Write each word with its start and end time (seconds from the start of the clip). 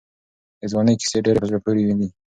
د 0.59 0.61
ځوانۍ 0.71 0.93
کیسې 1.01 1.17
ډېرې 1.25 1.39
په 1.41 1.47
زړه 1.49 1.59
پورې 1.65 1.83
دي. 1.99 2.07